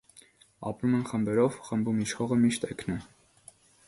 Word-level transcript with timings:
Ապրում 0.69 0.95
են 0.99 1.03
խմբերով, 1.09 1.59
խմբում 1.67 1.99
իշխողը 2.05 2.39
միշտ 2.47 2.65
էգն 2.73 2.95
է։ 2.95 2.99